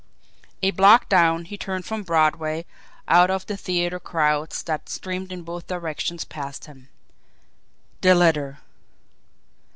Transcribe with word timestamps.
A 0.63 0.71
block 0.71 1.09
down, 1.09 1.45
he 1.45 1.59
turned 1.59 1.85
from 1.85 2.01
Broadway 2.01 2.65
out 3.07 3.29
of 3.29 3.45
the 3.45 3.55
theatre 3.55 3.99
crowds 3.99 4.63
that 4.63 4.89
streamed 4.89 5.31
in 5.31 5.43
both 5.43 5.67
directions 5.67 6.25
past 6.25 6.65
him. 6.65 6.89
The 8.01 8.15
letter! 8.15 8.57